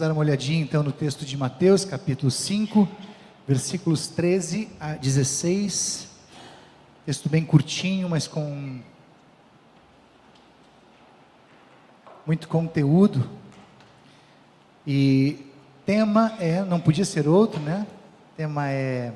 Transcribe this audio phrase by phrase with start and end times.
[0.00, 2.88] dar uma olhadinha então no texto de Mateus, capítulo 5,
[3.46, 6.08] versículos 13 a 16.
[7.04, 8.80] Texto bem curtinho, mas com
[12.24, 13.28] muito conteúdo.
[14.86, 15.44] E
[15.84, 17.86] tema é, não podia ser outro, né?
[18.38, 19.12] Tema é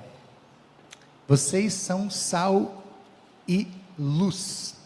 [1.26, 2.84] Vocês são sal
[3.48, 4.76] e luz.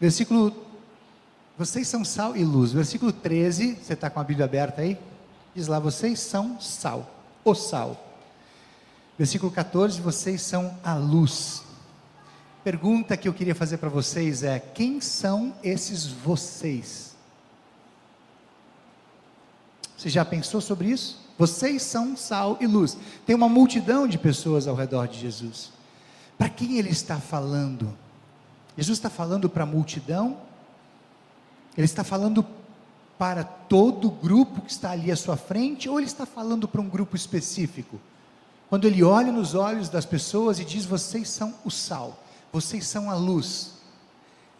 [0.00, 0.65] Versículo
[1.58, 2.72] Vocês são sal e luz.
[2.72, 4.98] Versículo 13, você está com a Bíblia aberta aí?
[5.54, 7.10] Diz lá, vocês são sal,
[7.44, 8.02] o sal.
[9.18, 11.62] Versículo 14, vocês são a luz.
[12.62, 17.14] Pergunta que eu queria fazer para vocês é: quem são esses vocês?
[19.96, 21.24] Você já pensou sobre isso?
[21.38, 22.98] Vocês são sal e luz.
[23.24, 25.70] Tem uma multidão de pessoas ao redor de Jesus.
[26.36, 27.96] Para quem ele está falando?
[28.76, 30.36] Jesus está falando para a multidão?
[31.76, 32.44] Ele está falando
[33.18, 35.88] para todo o grupo que está ali à sua frente?
[35.88, 38.00] Ou ele está falando para um grupo específico?
[38.68, 43.10] Quando ele olha nos olhos das pessoas e diz: Vocês são o sal, vocês são
[43.10, 43.72] a luz.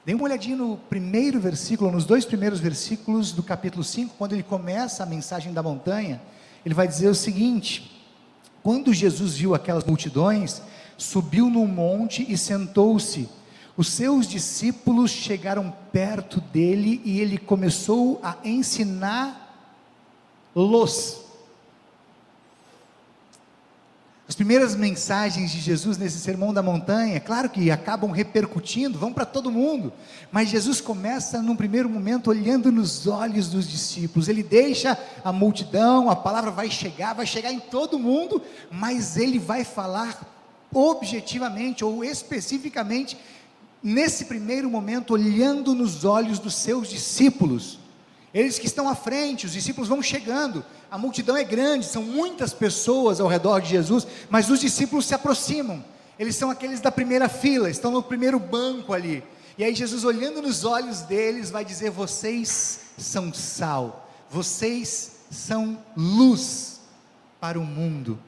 [0.05, 4.45] Dê uma olhadinha no primeiro versículo, nos dois primeiros versículos do capítulo 5, quando ele
[4.45, 6.23] começa a mensagem da montanha,
[6.65, 8.05] ele vai dizer o seguinte:
[8.63, 10.63] Quando Jesus viu aquelas multidões,
[10.97, 13.29] subiu num monte e sentou-se.
[13.77, 19.37] Os seus discípulos chegaram perto dele e ele começou a ensinar-los
[24.29, 29.25] As primeiras mensagens de Jesus nesse sermão da montanha, claro que acabam repercutindo, vão para
[29.25, 29.93] todo mundo,
[30.33, 36.11] mas Jesus começa num primeiro momento olhando nos olhos dos discípulos, ele deixa a multidão,
[36.11, 40.21] a palavra vai chegar, vai chegar em todo mundo, mas ele vai falar
[40.75, 43.17] objetivamente ou especificamente,
[43.83, 47.79] nesse primeiro momento, olhando nos olhos dos seus discípulos.
[48.33, 52.53] Eles que estão à frente, os discípulos vão chegando, a multidão é grande, são muitas
[52.53, 55.83] pessoas ao redor de Jesus, mas os discípulos se aproximam,
[56.19, 59.23] eles são aqueles da primeira fila, estão no primeiro banco ali.
[59.59, 66.81] E aí Jesus, olhando nos olhos deles, vai dizer: Vocês são sal, vocês são luz
[67.41, 68.19] para o mundo.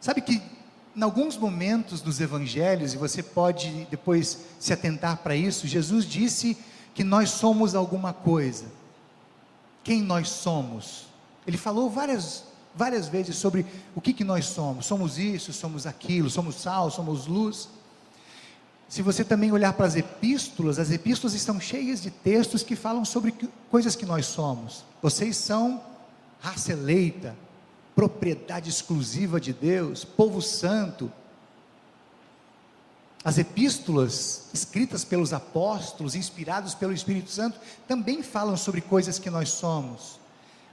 [0.00, 0.40] Sabe que
[0.96, 6.56] em alguns momentos dos evangelhos, e você pode depois se atentar para isso, Jesus disse
[6.94, 8.66] que nós somos alguma coisa.
[9.84, 11.06] Quem nós somos?
[11.46, 13.64] Ele falou várias, várias vezes sobre
[13.94, 14.86] o que, que nós somos.
[14.86, 17.68] Somos isso, somos aquilo, somos sal, somos luz.
[18.88, 23.04] Se você também olhar para as epístolas, as epístolas estão cheias de textos que falam
[23.04, 23.32] sobre
[23.70, 24.84] coisas que nós somos.
[25.00, 25.80] Vocês são
[26.40, 27.36] raça eleita,
[27.94, 31.10] propriedade exclusiva de Deus, povo santo,
[33.22, 39.50] as epístolas escritas pelos apóstolos, inspirados pelo Espírito Santo, também falam sobre coisas que nós
[39.50, 40.18] somos.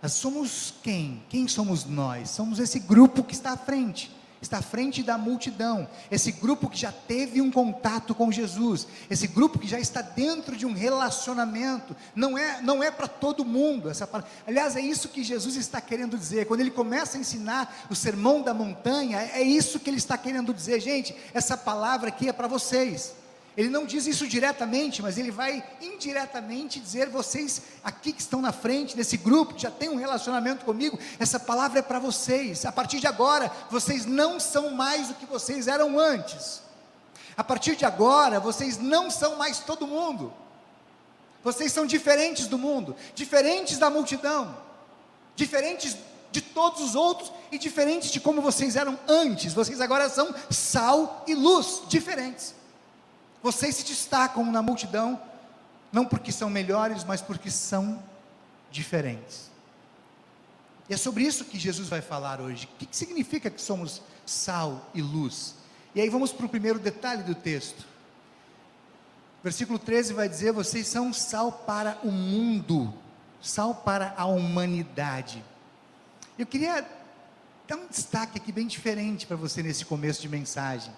[0.08, 1.22] Somos quem?
[1.28, 2.30] Quem somos nós?
[2.30, 6.78] Somos esse grupo que está à frente está à frente da multidão, esse grupo que
[6.78, 11.96] já teve um contato com Jesus, esse grupo que já está dentro de um relacionamento,
[12.16, 14.08] não é, não é para todo mundo essa
[14.48, 16.46] Aliás, é isso que Jesus está querendo dizer.
[16.46, 20.54] Quando ele começa a ensinar o sermão da montanha, é isso que ele está querendo
[20.54, 23.14] dizer, gente, essa palavra aqui é para vocês.
[23.58, 28.52] Ele não diz isso diretamente, mas ele vai indiretamente dizer: vocês aqui que estão na
[28.52, 32.68] frente desse grupo, que já tem um relacionamento comigo, essa palavra é para vocês.
[32.68, 36.62] A partir de agora, vocês não são mais o que vocês eram antes.
[37.36, 40.32] A partir de agora, vocês não são mais todo mundo.
[41.44, 44.56] Vocês são diferentes do mundo, diferentes da multidão,
[45.36, 45.98] diferentes
[46.32, 49.52] de todos os outros e diferentes de como vocês eram antes.
[49.52, 52.54] Vocês agora são sal e luz, diferentes.
[53.48, 55.22] Vocês se destacam na multidão,
[55.90, 58.04] não porque são melhores, mas porque são
[58.70, 59.50] diferentes.
[60.90, 62.66] E é sobre isso que Jesus vai falar hoje.
[62.66, 65.56] O que, significa que somos sal e luz?
[65.96, 67.86] E aí vamos para o primeiro detalhe do texto.
[69.42, 72.94] Versículo 13 vai dizer: Vocês são sal para o mundo,
[73.42, 75.42] sal para a humanidade.
[76.38, 76.86] Eu queria
[77.66, 80.92] dar um destaque aqui bem diferente para você nesse começo de mensagem.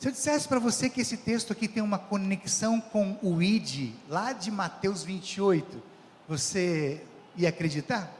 [0.00, 3.92] Se eu dissesse para você que esse texto aqui tem uma conexão com o ID,
[4.08, 5.82] lá de Mateus 28,
[6.26, 7.04] você
[7.36, 8.10] ia acreditar?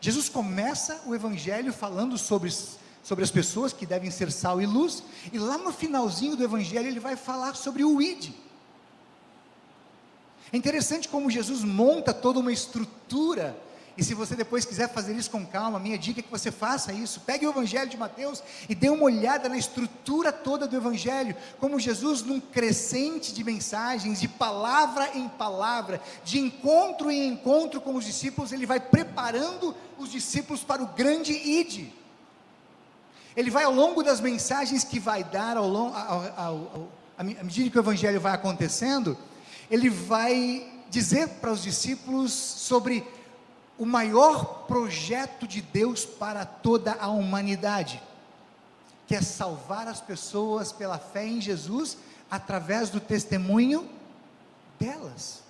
[0.00, 2.52] Jesus começa o evangelho falando sobre,
[3.02, 5.02] sobre as pessoas que devem ser sal e luz,
[5.32, 8.30] e lá no finalzinho do evangelho ele vai falar sobre o ID.
[10.52, 13.56] É interessante como Jesus monta toda uma estrutura
[13.96, 16.92] E se você depois quiser fazer isso com calma, minha dica é que você faça
[16.92, 17.20] isso.
[17.20, 21.78] Pegue o Evangelho de Mateus e dê uma olhada na estrutura toda do Evangelho, como
[21.78, 28.04] Jesus, num crescente de mensagens, de palavra em palavra, de encontro em encontro com os
[28.04, 31.88] discípulos, ele vai preparando os discípulos para o grande id.
[33.36, 37.24] Ele vai ao longo das mensagens que vai dar ao longo, ao, ao, ao, à
[37.24, 39.16] medida que o Evangelho vai acontecendo,
[39.70, 43.06] ele vai dizer para os discípulos sobre
[43.78, 48.02] o maior projeto de Deus para toda a humanidade,
[49.06, 51.96] que é salvar as pessoas pela fé em Jesus
[52.30, 53.88] através do testemunho
[54.78, 55.42] delas.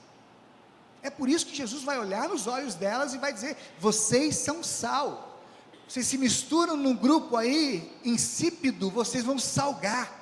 [1.03, 4.63] É por isso que Jesus vai olhar nos olhos delas e vai dizer: vocês são
[4.63, 5.41] sal.
[5.89, 10.21] Vocês se misturam num grupo aí insípido, vocês vão salgar.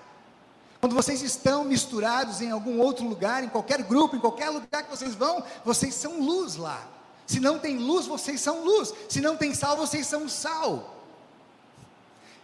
[0.80, 4.90] Quando vocês estão misturados em algum outro lugar, em qualquer grupo, em qualquer lugar que
[4.90, 6.88] vocês vão, vocês são luz lá.
[7.30, 8.92] Se não tem luz, vocês são luz.
[9.08, 11.00] Se não tem sal, vocês são sal.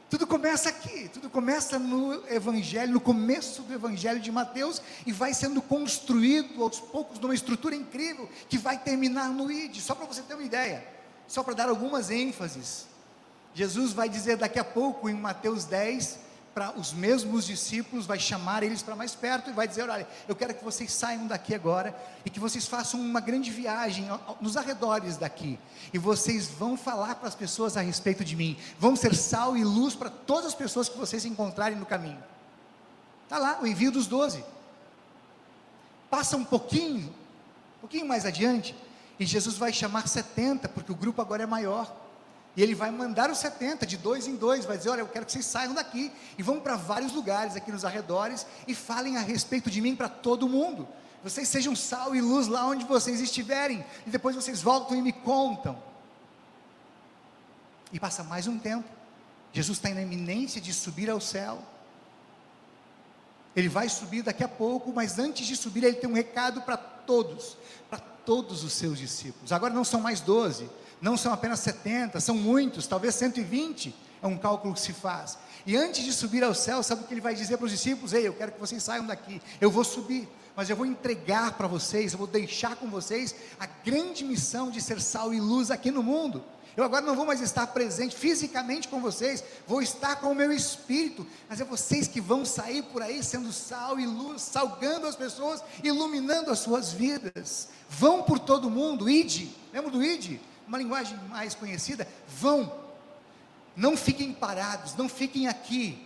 [0.08, 5.34] Tudo começa aqui, tudo começa no Evangelho, no começo do Evangelho de Mateus e vai
[5.34, 9.74] sendo construído aos poucos numa estrutura incrível que vai terminar no ID.
[9.80, 10.86] Só para você ter uma ideia,
[11.26, 12.86] só para dar algumas ênfases.
[13.54, 16.25] Jesus vai dizer daqui a pouco em Mateus 10
[16.56, 20.34] para os mesmos discípulos, vai chamar eles para mais perto e vai dizer: Olha, eu
[20.34, 21.94] quero que vocês saiam daqui agora
[22.24, 24.08] e que vocês façam uma grande viagem
[24.40, 25.58] nos arredores daqui.
[25.92, 29.62] E vocês vão falar para as pessoas a respeito de mim, vão ser sal e
[29.62, 32.24] luz para todas as pessoas que vocês encontrarem no caminho.
[33.24, 34.42] Está lá o envio dos doze.
[36.08, 37.08] Passa um pouquinho,
[37.76, 38.74] um pouquinho mais adiante,
[39.20, 42.05] e Jesus vai chamar 70, porque o grupo agora é maior.
[42.56, 45.26] E ele vai mandar os 70, de dois em dois, vai dizer: Olha, eu quero
[45.26, 49.20] que vocês saiam daqui e vão para vários lugares aqui nos arredores e falem a
[49.20, 50.88] respeito de mim para todo mundo.
[51.22, 55.12] Vocês sejam sal e luz lá onde vocês estiverem, e depois vocês voltam e me
[55.12, 55.76] contam.
[57.92, 58.88] E passa mais um tempo,
[59.52, 61.62] Jesus está na iminência de subir ao céu.
[63.54, 66.76] Ele vai subir daqui a pouco, mas antes de subir, ele tem um recado para
[66.76, 67.56] todos,
[67.88, 69.52] para todos os seus discípulos.
[69.52, 70.68] Agora não são mais doze,
[71.06, 75.38] não são apenas 70, são muitos, talvez 120 é um cálculo que se faz.
[75.64, 78.12] E antes de subir ao céu, sabe o que ele vai dizer para os discípulos?
[78.12, 81.68] Ei, eu quero que vocês saiam daqui, eu vou subir, mas eu vou entregar para
[81.68, 85.92] vocês, eu vou deixar com vocês a grande missão de ser sal e luz aqui
[85.92, 86.42] no mundo.
[86.76, 90.50] Eu agora não vou mais estar presente fisicamente com vocês, vou estar com o meu
[90.50, 95.14] espírito, mas é vocês que vão sair por aí sendo sal e luz, salgando as
[95.14, 97.68] pessoas, iluminando as suas vidas.
[97.88, 100.40] Vão por todo mundo, ide, lembra do ide?
[100.66, 102.72] Uma linguagem mais conhecida, vão,
[103.76, 106.04] não fiquem parados, não fiquem aqui.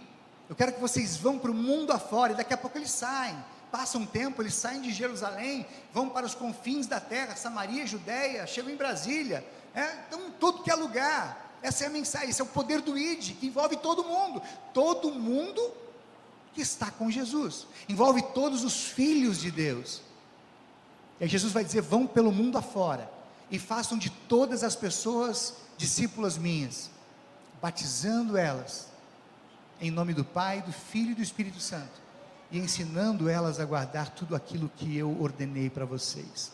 [0.48, 3.36] Eu quero que vocês vão para o mundo afora, e daqui a pouco eles saem.
[3.70, 8.46] Passa um tempo, eles saem de Jerusalém, vão para os confins da terra, Samaria, Judéia,
[8.46, 11.48] chegam em Brasília, é, então todo que é lugar.
[11.62, 14.42] Essa é a mensagem, esse é o poder do ID, que envolve todo mundo,
[14.74, 15.60] todo mundo
[16.52, 20.00] que está com Jesus, envolve todos os filhos de Deus.
[21.20, 23.19] E aí Jesus vai dizer: vão pelo mundo afora
[23.50, 26.90] e façam de todas as pessoas discípulas minhas,
[27.60, 28.90] batizando elas
[29.80, 32.00] em nome do Pai, do Filho e do Espírito Santo,
[32.50, 36.52] e ensinando elas a guardar tudo aquilo que eu ordenei para vocês.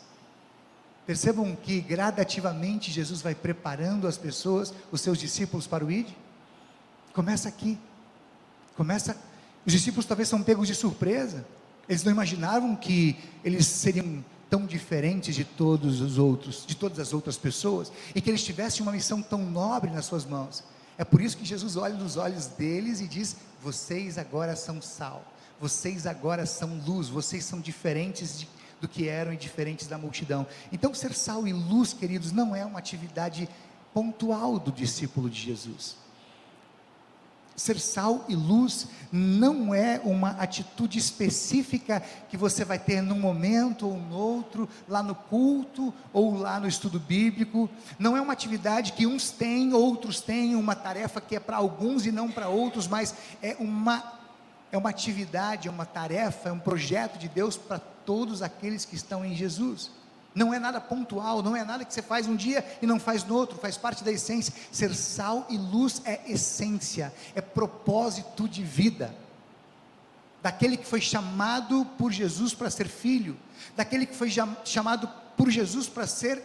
[1.06, 6.08] Percebam que gradativamente Jesus vai preparando as pessoas, os seus discípulos para o ID.
[7.12, 7.78] Começa aqui.
[8.76, 9.16] Começa.
[9.64, 11.46] Os discípulos talvez são pegos de surpresa.
[11.88, 17.12] Eles não imaginavam que eles seriam tão diferentes de todos os outros, de todas as
[17.12, 20.62] outras pessoas, e que eles tivessem uma missão tão nobre nas suas mãos.
[20.98, 25.24] É por isso que Jesus olha nos olhos deles e diz: Vocês agora são sal,
[25.60, 28.48] vocês agora são luz, vocês são diferentes de,
[28.80, 30.46] do que eram e diferentes da multidão.
[30.72, 33.48] Então, ser sal e luz, queridos, não é uma atividade
[33.92, 35.96] pontual do discípulo de Jesus.
[37.56, 43.88] Ser sal e luz não é uma atitude específica que você vai ter num momento
[43.88, 47.68] ou no outro, lá no culto ou lá no estudo bíblico.
[47.98, 52.04] Não é uma atividade que uns têm, outros têm, uma tarefa que é para alguns
[52.04, 54.02] e não para outros, mas é uma,
[54.70, 58.94] é uma atividade, é uma tarefa, é um projeto de Deus para todos aqueles que
[58.94, 59.90] estão em Jesus
[60.36, 63.24] não é nada pontual, não é nada que você faz um dia e não faz
[63.24, 64.52] no outro, faz parte da essência.
[64.70, 69.16] Ser sal e luz é essência, é propósito de vida.
[70.42, 73.34] Daquele que foi chamado por Jesus para ser filho,
[73.74, 74.30] daquele que foi
[74.62, 76.42] chamado por Jesus para ser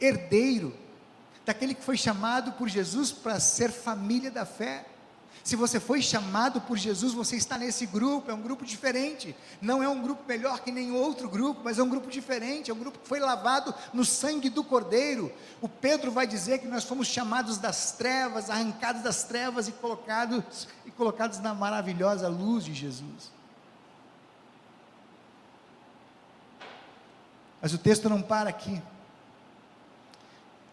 [0.00, 0.74] herdeiro,
[1.44, 4.86] daquele que foi chamado por Jesus para ser família da fé.
[5.44, 9.34] Se você foi chamado por Jesus, você está nesse grupo, é um grupo diferente.
[9.60, 12.74] Não é um grupo melhor que nenhum outro grupo, mas é um grupo diferente, é
[12.74, 15.32] um grupo que foi lavado no sangue do Cordeiro.
[15.60, 20.68] O Pedro vai dizer que nós fomos chamados das trevas, arrancados das trevas e colocados
[20.84, 23.30] e colocados na maravilhosa luz de Jesus.
[27.60, 28.80] Mas o texto não para aqui.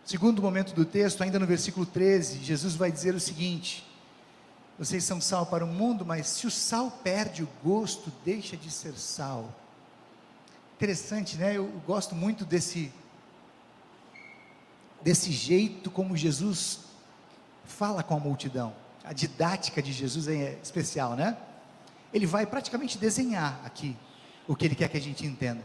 [0.04, 3.85] Segundo momento do texto, ainda no versículo 13, Jesus vai dizer o seguinte:
[4.78, 8.70] vocês são sal para o mundo, mas se o sal perde o gosto, deixa de
[8.70, 9.54] ser sal.
[10.76, 11.56] Interessante, né?
[11.56, 12.92] Eu gosto muito desse
[15.02, 16.80] desse jeito como Jesus
[17.64, 18.74] fala com a multidão.
[19.04, 21.38] A didática de Jesus é especial, né?
[22.12, 23.96] Ele vai praticamente desenhar aqui
[24.48, 25.62] o que ele quer que a gente entenda.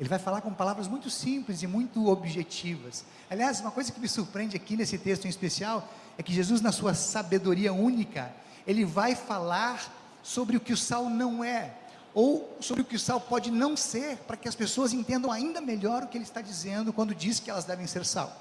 [0.00, 3.04] Ele vai falar com palavras muito simples e muito objetivas.
[3.28, 6.72] Aliás, uma coisa que me surpreende aqui nesse texto em especial é que Jesus, na
[6.72, 8.32] sua sabedoria única,
[8.66, 11.74] ele vai falar sobre o que o sal não é,
[12.14, 15.60] ou sobre o que o sal pode não ser, para que as pessoas entendam ainda
[15.60, 18.34] melhor o que ele está dizendo quando diz que elas devem ser sal.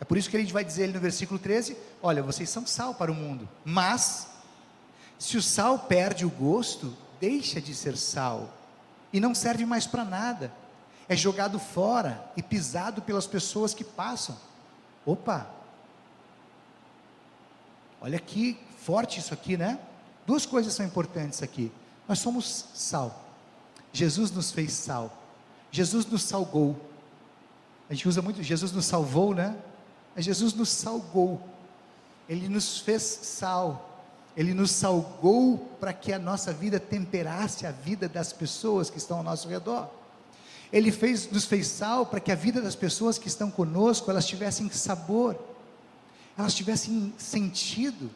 [0.00, 2.94] É por isso que ele vai dizer ali no versículo 13: Olha, vocês são sal
[2.94, 4.28] para o mundo, mas
[5.18, 8.59] se o sal perde o gosto, deixa de ser sal
[9.12, 10.52] e não serve mais para nada,
[11.08, 14.36] é jogado fora e pisado pelas pessoas que passam.
[15.04, 15.50] Opa,
[18.00, 19.78] Olha que forte isso aqui, né?
[20.26, 21.70] Duas coisas são importantes aqui.
[22.08, 23.24] Nós somos sal.
[23.92, 25.16] Jesus nos fez sal.
[25.70, 26.76] Jesus nos salgou.
[27.88, 29.54] A gente usa muito, Jesus nos salvou, né?
[30.16, 31.40] Mas Jesus nos salgou.
[32.28, 33.89] Ele nos fez sal.
[34.36, 39.18] Ele nos salgou para que a nossa vida temperasse a vida das pessoas que estão
[39.18, 39.88] ao nosso redor.
[40.72, 44.26] Ele fez, nos fez sal para que a vida das pessoas que estão conosco, elas
[44.26, 45.36] tivessem sabor
[46.40, 48.10] elas tivessem sentido,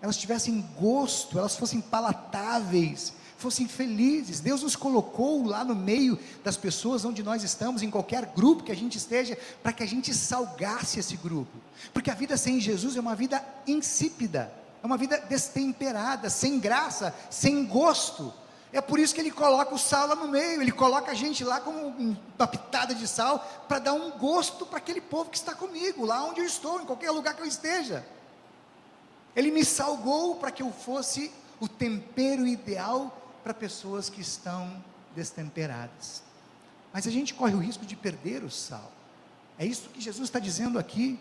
[0.00, 4.40] elas tivessem gosto, elas fossem palatáveis, fossem felizes.
[4.40, 8.72] Deus nos colocou lá no meio das pessoas onde nós estamos, em qualquer grupo que
[8.72, 11.58] a gente esteja, para que a gente salgasse esse grupo.
[11.92, 17.14] Porque a vida sem Jesus é uma vida insípida, é uma vida destemperada, sem graça,
[17.30, 18.32] sem gosto.
[18.72, 21.42] É por isso que ele coloca o sal lá no meio, ele coloca a gente
[21.42, 25.54] lá como uma pitada de sal, para dar um gosto para aquele povo que está
[25.54, 28.06] comigo, lá onde eu estou, em qualquer lugar que eu esteja.
[29.34, 34.82] Ele me salgou para que eu fosse o tempero ideal para pessoas que estão
[35.16, 36.22] destemperadas.
[36.92, 38.92] Mas a gente corre o risco de perder o sal.
[39.58, 41.18] É isso que Jesus está dizendo aqui.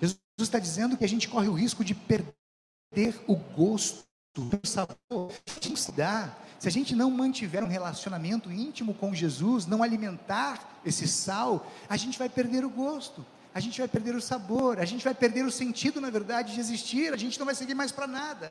[0.00, 2.43] Jesus está dizendo que a gente corre o risco de perder
[3.26, 4.04] o gosto,
[4.36, 5.32] o sabor.
[5.56, 10.80] A gente dá se a gente não mantiver um relacionamento íntimo com Jesus, não alimentar
[10.82, 13.22] esse sal, a gente vai perder o gosto,
[13.52, 16.60] a gente vai perder o sabor, a gente vai perder o sentido, na verdade, de
[16.60, 18.50] existir, a gente não vai seguir mais para nada.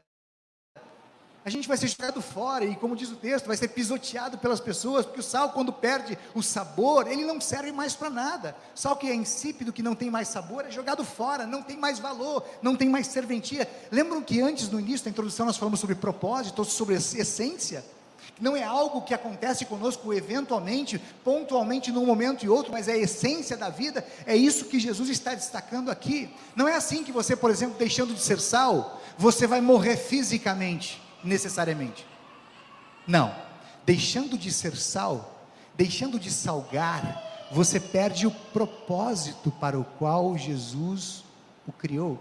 [1.46, 4.62] A gente vai ser jogado fora e, como diz o texto, vai ser pisoteado pelas
[4.62, 8.56] pessoas, porque o sal, quando perde o sabor, ele não serve mais para nada.
[8.74, 12.00] Sal que é insípido, que não tem mais sabor, é jogado fora, não tem mais
[12.00, 13.70] valor, não tem mais serventia.
[13.92, 17.84] Lembram que antes, no início da introdução, nós falamos sobre propósito, sobre essência?
[18.40, 22.98] não é algo que acontece conosco eventualmente, pontualmente num momento e outro, mas é a
[22.98, 26.30] essência da vida, é isso que Jesus está destacando aqui.
[26.56, 31.02] Não é assim que você, por exemplo, deixando de ser sal, você vai morrer fisicamente,
[31.24, 32.06] necessariamente.
[33.08, 33.34] Não.
[33.86, 41.24] Deixando de ser sal, deixando de salgar, você perde o propósito para o qual Jesus
[41.68, 42.20] o criou.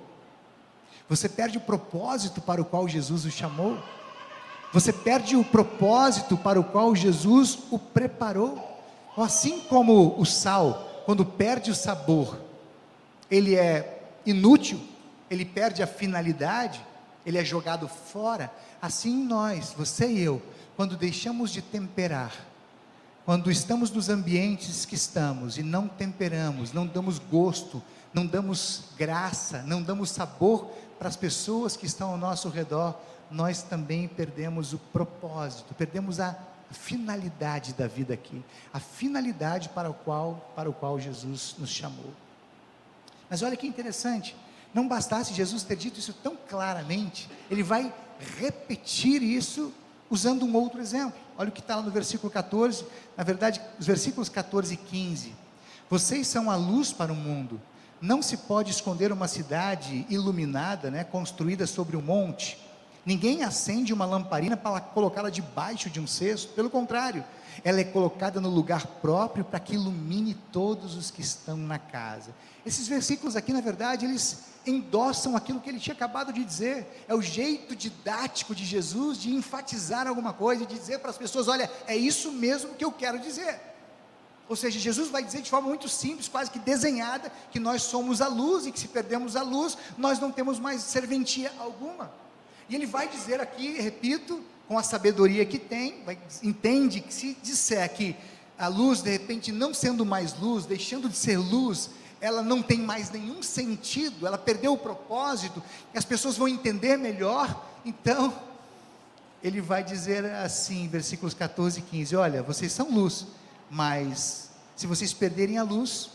[1.08, 3.78] Você perde o propósito para o qual Jesus o chamou.
[4.72, 8.70] Você perde o propósito para o qual Jesus o preparou.
[9.16, 12.40] Assim como o sal, quando perde o sabor,
[13.30, 14.80] ele é inútil,
[15.30, 16.84] ele perde a finalidade,
[17.24, 18.52] ele é jogado fora.
[18.80, 20.42] Assim nós, você e eu,
[20.76, 22.32] quando deixamos de temperar,
[23.24, 29.62] quando estamos nos ambientes que estamos e não temperamos, não damos gosto, não damos graça,
[29.62, 30.66] não damos sabor
[30.98, 32.98] para as pessoas que estão ao nosso redor,
[33.30, 36.36] nós também perdemos o propósito, perdemos a
[36.70, 42.12] finalidade da vida aqui, a finalidade para o qual, para o qual Jesus nos chamou.
[43.30, 44.36] Mas olha que interessante,
[44.74, 47.92] não bastasse Jesus ter dito isso tão claramente, ele vai
[48.38, 49.72] repetir isso
[50.10, 51.18] usando um outro exemplo.
[51.36, 52.84] Olha o que está lá no versículo 14,
[53.16, 55.34] na verdade, os versículos 14 e 15.
[55.88, 57.60] Vocês são a luz para o mundo.
[58.00, 62.58] Não se pode esconder uma cidade iluminada, né, construída sobre um monte
[63.04, 67.24] Ninguém acende uma lamparina para colocá-la debaixo de um cesto, pelo contrário,
[67.64, 72.34] ela é colocada no lugar próprio para que ilumine todos os que estão na casa.
[72.64, 77.04] Esses versículos aqui, na verdade, eles endossam aquilo que ele tinha acabado de dizer.
[77.08, 81.48] É o jeito didático de Jesus de enfatizar alguma coisa, de dizer para as pessoas:
[81.48, 83.60] olha, é isso mesmo que eu quero dizer.
[84.48, 88.20] Ou seja, Jesus vai dizer de forma muito simples, quase que desenhada, que nós somos
[88.20, 92.21] a luz e que se perdemos a luz, nós não temos mais serventia alguma.
[92.72, 97.36] E ele vai dizer aqui, repito, com a sabedoria que tem, vai, entende que se
[97.42, 98.16] disser que
[98.58, 102.78] a luz, de repente, não sendo mais luz, deixando de ser luz, ela não tem
[102.78, 105.62] mais nenhum sentido, ela perdeu o propósito,
[105.94, 108.32] as pessoas vão entender melhor, então,
[109.44, 113.26] ele vai dizer assim, versículos 14 e 15: Olha, vocês são luz,
[113.68, 116.08] mas se vocês perderem a luz,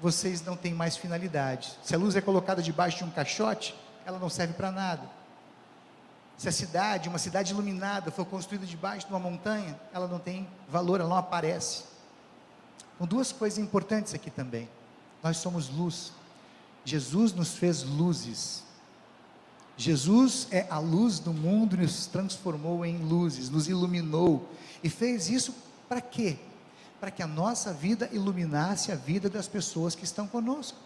[0.00, 1.78] vocês não têm mais finalidade.
[1.84, 5.23] Se a luz é colocada debaixo de um caixote, ela não serve para nada.
[6.36, 10.48] Se a cidade, uma cidade iluminada, for construída debaixo de uma montanha, ela não tem
[10.68, 11.84] valor, ela não aparece.
[12.94, 14.68] Então, duas coisas importantes aqui também.
[15.22, 16.12] Nós somos luz.
[16.84, 18.62] Jesus nos fez luzes.
[19.76, 24.48] Jesus é a luz do mundo e nos transformou em luzes, nos iluminou.
[24.82, 25.54] E fez isso
[25.88, 26.38] para quê?
[27.00, 30.78] Para que a nossa vida iluminasse a vida das pessoas que estão conosco.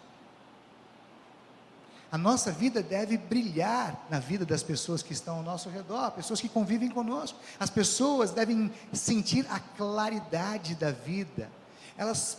[2.10, 6.40] A nossa vida deve brilhar na vida das pessoas que estão ao nosso redor, pessoas
[6.40, 7.38] que convivem conosco.
[7.60, 11.50] As pessoas devem sentir a claridade da vida.
[11.96, 12.38] Elas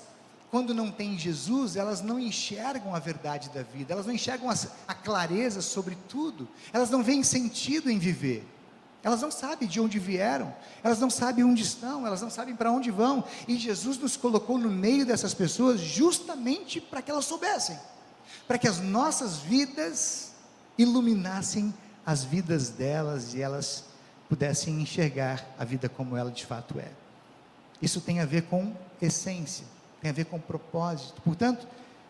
[0.52, 4.56] quando não tem Jesus, elas não enxergam a verdade da vida, elas não enxergam a,
[4.88, 8.44] a clareza sobre tudo, elas não veem sentido em viver.
[9.02, 12.72] Elas não sabem de onde vieram, elas não sabem onde estão, elas não sabem para
[12.72, 13.24] onde vão.
[13.48, 17.80] E Jesus nos colocou no meio dessas pessoas justamente para que elas soubessem,
[18.50, 20.34] para que as nossas vidas
[20.78, 21.74] iluminassem
[22.06, 23.86] as vidas delas e elas
[24.28, 26.92] pudessem enxergar a vida como ela de fato é.
[27.82, 29.66] Isso tem a ver com essência
[30.02, 31.22] tem a ver com propósito.
[31.22, 31.68] Portanto,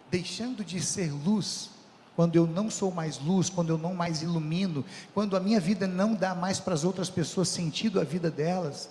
[0.09, 1.69] deixando de ser luz,
[2.15, 5.87] quando eu não sou mais luz, quando eu não mais ilumino, quando a minha vida
[5.87, 8.89] não dá mais para as outras pessoas sentido a vida delas,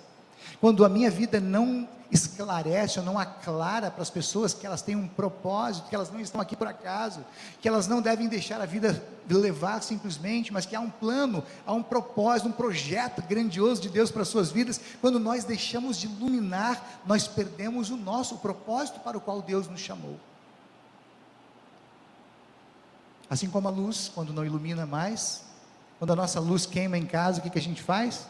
[0.60, 4.96] quando a minha vida não esclarece ou não aclara para as pessoas que elas têm
[4.96, 7.24] um propósito, que elas não estão aqui por acaso,
[7.60, 11.72] que elas não devem deixar a vida levar simplesmente, mas que há um plano, há
[11.72, 14.80] um propósito, um projeto grandioso de Deus para as suas vidas.
[15.00, 19.80] Quando nós deixamos de iluminar, nós perdemos o nosso propósito para o qual Deus nos
[19.80, 20.18] chamou.
[23.28, 25.44] Assim como a luz, quando não ilumina mais,
[25.98, 28.26] quando a nossa luz queima em casa, o que, que a gente faz?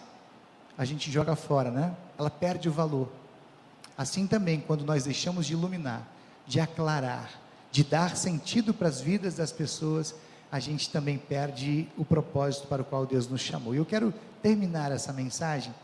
[0.79, 1.95] A gente joga fora, né?
[2.17, 3.11] Ela perde o valor.
[3.97, 6.07] Assim também, quando nós deixamos de iluminar,
[6.47, 7.29] de aclarar,
[7.73, 10.15] de dar sentido para as vidas das pessoas,
[10.53, 13.75] a gente também perde o propósito para o qual Deus nos chamou.
[13.75, 15.75] E eu quero terminar essa mensagem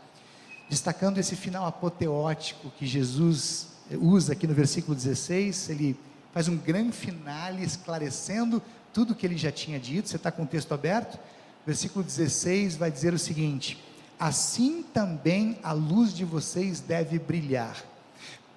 [0.69, 3.67] destacando esse final apoteótico que Jesus
[4.01, 5.69] usa aqui no versículo 16.
[5.69, 5.99] Ele
[6.33, 8.61] faz um grande finale esclarecendo
[8.93, 10.07] tudo que ele já tinha dito.
[10.07, 11.19] Você está com o texto aberto?
[11.65, 13.77] Versículo 16 vai dizer o seguinte:
[14.19, 17.83] Assim também a luz de vocês deve brilhar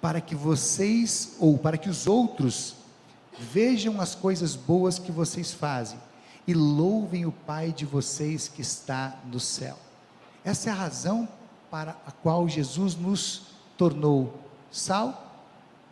[0.01, 2.75] para que vocês, ou para que os outros,
[3.37, 5.99] vejam as coisas boas que vocês fazem
[6.47, 9.77] e louvem o Pai de vocês que está no céu.
[10.43, 11.27] Essa é a razão
[11.69, 13.43] para a qual Jesus nos
[13.77, 14.39] tornou
[14.71, 15.45] sal,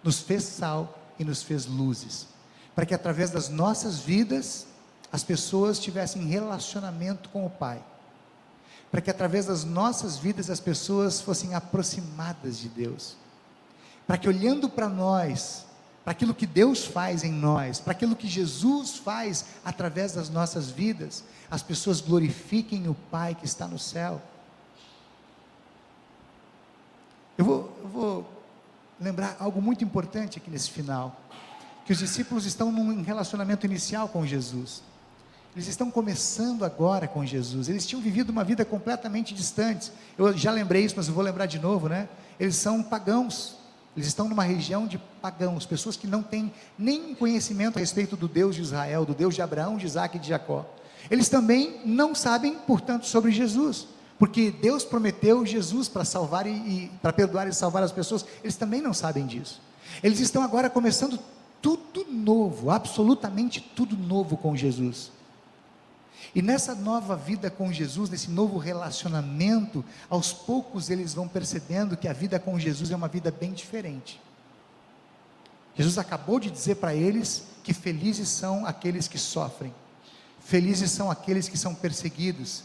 [0.04, 2.28] nos fez sal e nos fez luzes,
[2.74, 4.66] para que através das nossas vidas
[5.12, 7.84] as pessoas tivessem relacionamento com o Pai,
[8.92, 13.16] para que através das nossas vidas as pessoas fossem aproximadas de Deus
[14.08, 15.66] para que olhando para nós,
[16.04, 20.70] para aquilo que Deus faz em nós, para aquilo que Jesus faz através das nossas
[20.70, 24.22] vidas, as pessoas glorifiquem o Pai que está no céu.
[27.38, 28.44] Eu vou, eu vou
[29.00, 31.20] lembrar algo muito importante aqui nesse final,
[31.86, 34.82] que os discípulos estão num relacionamento inicial com Jesus.
[35.58, 37.68] Eles estão começando agora com Jesus.
[37.68, 39.92] Eles tinham vivido uma vida completamente distante.
[40.16, 42.08] Eu já lembrei isso, mas eu vou lembrar de novo, né?
[42.40, 43.56] Eles são pagãos.
[43.96, 48.28] Eles estão numa região de pagãos, pessoas que não têm nem conhecimento a respeito do
[48.28, 50.64] Deus de Israel, do Deus de Abraão, de Isaac e de Jacó.
[51.10, 53.88] Eles também não sabem, portanto, sobre Jesus,
[54.20, 58.24] porque Deus prometeu Jesus para salvar e, e para perdoar e salvar as pessoas.
[58.44, 59.60] Eles também não sabem disso.
[60.04, 61.18] Eles estão agora começando
[61.60, 65.17] tudo novo, absolutamente tudo novo com Jesus.
[66.36, 72.08] E nessa nova vida com Jesus, nesse novo relacionamento, aos poucos eles vão percebendo que
[72.08, 74.22] a vida com Jesus é uma vida bem diferente.
[75.76, 79.74] Jesus acabou de dizer para eles que felizes são aqueles que sofrem,
[80.40, 82.64] felizes são aqueles que são perseguidos,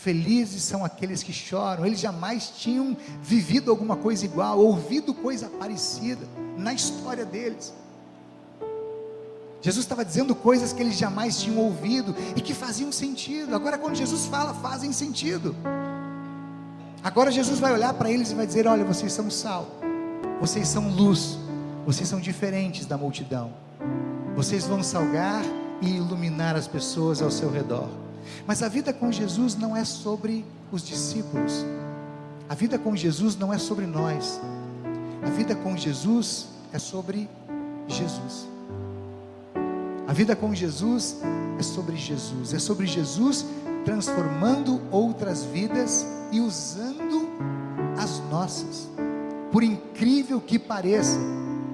[0.00, 1.84] Felizes são aqueles que choram.
[1.84, 7.74] Eles jamais tinham vivido alguma coisa igual, ouvido coisa parecida na história deles.
[9.62, 13.54] Jesus estava dizendo coisas que eles jamais tinham ouvido e que faziam sentido.
[13.54, 15.54] Agora, quando Jesus fala, fazem sentido.
[17.02, 19.68] Agora, Jesus vai olhar para eles e vai dizer: Olha, vocês são sal,
[20.40, 21.38] vocês são luz,
[21.86, 23.52] vocês são diferentes da multidão.
[24.34, 25.42] Vocês vão salgar
[25.82, 27.88] e iluminar as pessoas ao seu redor.
[28.46, 31.64] Mas a vida com Jesus não é sobre os discípulos.
[32.48, 34.40] A vida com Jesus não é sobre nós.
[35.22, 37.28] A vida com Jesus é sobre
[37.86, 38.48] Jesus.
[40.10, 41.18] A vida com Jesus
[41.56, 43.46] é sobre Jesus, é sobre Jesus
[43.84, 47.28] transformando outras vidas e usando
[47.96, 48.88] as nossas.
[49.52, 51.16] Por incrível que pareça,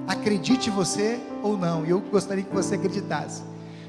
[0.07, 3.43] acredite você ou não, e eu gostaria que você acreditasse.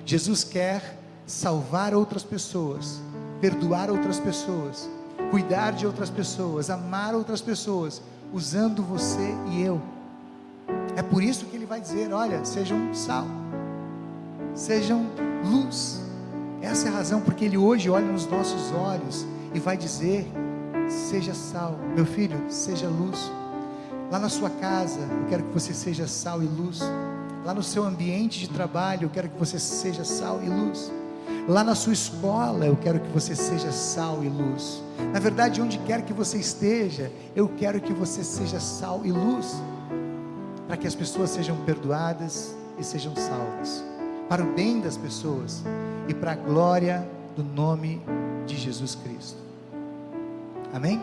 [0.06, 3.02] Jesus quer salvar outras pessoas,
[3.42, 4.90] perdoar outras pessoas,
[5.30, 9.82] cuidar de outras pessoas, amar outras pessoas, usando você e eu.
[10.96, 13.28] É por isso que ele vai dizer: olha, sejam sal,
[14.58, 15.06] sejam
[15.46, 16.02] luz.
[16.62, 20.28] Essa é a razão porque ele hoje olha nos nossos olhos e vai dizer:
[20.90, 23.32] seja sal, meu filho, seja luz.
[24.12, 26.80] Lá na sua casa, eu quero que você seja sal e luz.
[27.46, 30.92] Lá no seu ambiente de trabalho, eu quero que você seja sal e luz.
[31.48, 34.82] Lá na sua escola, eu quero que você seja sal e luz.
[35.14, 39.56] Na verdade, onde quer que você esteja, eu quero que você seja sal e luz,
[40.68, 43.84] para que as pessoas sejam perdoadas e sejam salvas,
[44.30, 45.64] para o bem das pessoas
[46.08, 48.02] e para a glória do nome
[48.46, 49.38] de Jesus Cristo.
[50.74, 51.02] Amém?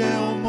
[0.00, 0.39] shall